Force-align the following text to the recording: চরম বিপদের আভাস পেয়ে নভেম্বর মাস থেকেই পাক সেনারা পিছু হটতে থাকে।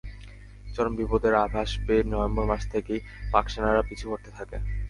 চরম 0.65 0.93
বিপদের 0.99 1.33
আভাস 1.45 1.69
পেয়ে 1.85 2.03
নভেম্বর 2.11 2.45
মাস 2.51 2.63
থেকেই 2.73 2.99
পাক 3.31 3.45
সেনারা 3.51 3.81
পিছু 3.89 4.05
হটতে 4.11 4.29
থাকে। 4.37 4.57